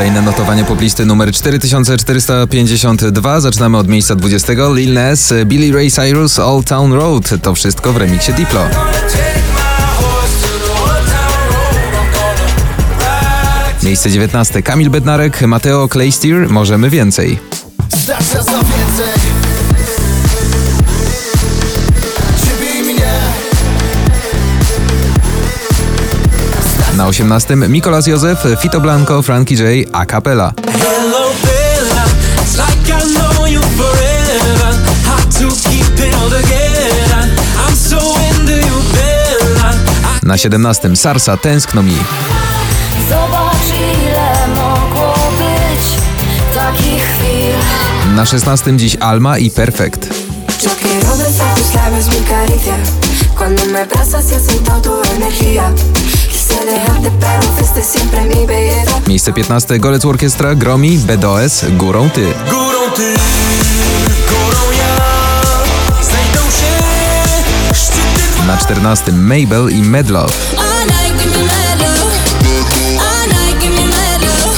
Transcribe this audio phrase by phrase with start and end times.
[0.00, 3.40] kolejne notowanie poplisty numer 4452.
[3.40, 4.52] Zaczynamy od miejsca 20.
[4.74, 7.30] Lil Nas, Billy Ray Cyrus, Old Town Road.
[7.42, 8.60] To wszystko w remiksie Diplo.
[13.82, 14.62] Miejsce 19.
[14.62, 17.38] Kamil Bednarek, Mateo Claysteer, Możemy Więcej.
[18.08, 19.49] Nas na więcej
[27.00, 27.56] Na 18.
[27.68, 30.04] Mikolas Józef, Fito Blanco, Frankie J, A.
[35.70, 35.86] I
[40.22, 40.96] Na 17.
[40.96, 41.96] Sarsa, Tęskno mi.
[43.08, 43.66] Zobacz
[44.02, 45.84] ile mogło być
[46.54, 48.76] takich chwil Na 16.
[48.76, 50.08] dziś Alma i Perfekt.
[50.64, 50.70] Yo
[59.06, 59.78] Miejsce 15.
[59.78, 62.26] Golec Orkiestra, Gromi, BDOS, Górą Ty.
[62.50, 63.14] Górą ty,
[64.28, 64.96] górą ja.
[66.02, 66.72] Znajdą się
[67.74, 69.12] szczyty Na 14.
[69.12, 70.32] Mabel i Medlove.
[70.58, 72.14] All night, give me mad love.
[73.00, 74.56] All night, give me mad love.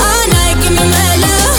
[0.00, 1.58] All night, give me mad love.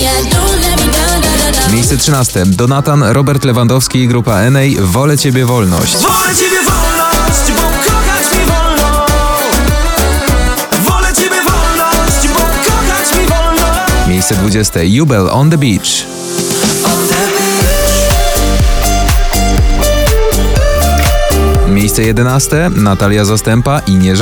[0.00, 1.72] Yeah, don't let me down, da, da, da.
[1.72, 2.44] Miejsce 13.
[2.46, 5.96] Donatan, Robert Lewandowski i grupa NA, Wolę Ciebie Wolność.
[5.96, 6.75] Wolę ciebie wolność,
[14.56, 14.80] 20.
[14.84, 16.06] Jubel, On the Beach.
[21.68, 22.70] Miejsce 11.
[22.76, 24.16] Natalia Zastępa i Nie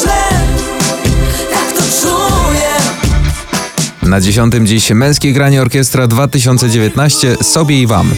[0.00, 0.12] źle
[1.52, 1.72] Tak
[4.02, 4.54] Na 10.
[4.64, 8.10] dziś Męskie Granie Orkiestra 2019 Sobie i Wam.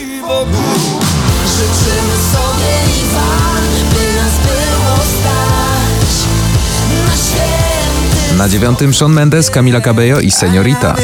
[1.47, 2.73] Życzymy sobie
[3.95, 6.13] by nas było stać
[7.07, 8.97] Na święty Na 9.
[8.97, 10.95] Shawn Mendes, Camila Cabello i Seniorita.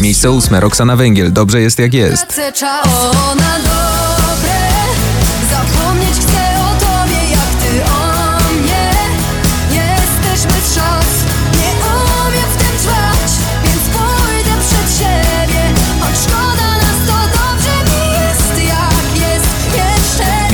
[0.00, 0.54] Miejsce 8.
[0.54, 2.26] Roxana Węgiel, Dobrze jest jak jest.
[2.28, 2.52] Chcę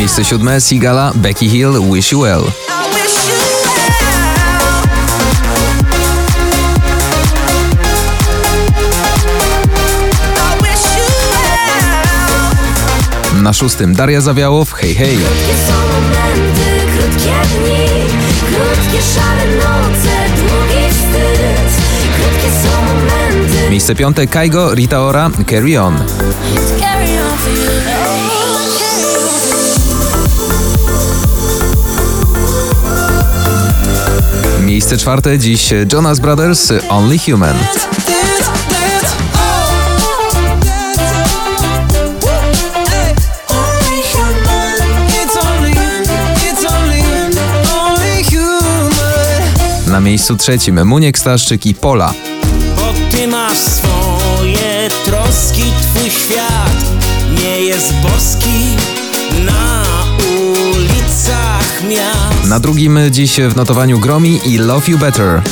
[0.03, 0.61] Miejsce 7.
[0.61, 2.43] Sigala, Becky Hill, Wish You Well.
[13.43, 13.77] Na 6.
[13.95, 15.19] Daria Zawiałow, Hej Hej.
[23.71, 24.17] Miejsce 5.
[24.31, 25.95] Kaigo, Rita Ora, Carry On.
[34.93, 35.39] Miejsce 4.
[35.39, 37.57] Dziś Jonas Brothers, Only Human.
[49.87, 52.15] Na miejscu trzecim Muniek Staszczyk i Pola.
[52.77, 56.85] Bo ty masz swoje troski, twój świat
[57.41, 58.92] nie jest boski
[62.53, 65.43] Na drugim dziś w notowaniu Gromi i Love You Better.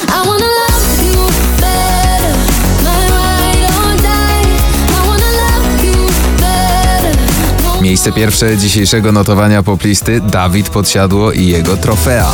[7.82, 12.32] Miejsce pierwsze dzisiejszego notowania poplisty Dawid Podsiadło i jego trofea.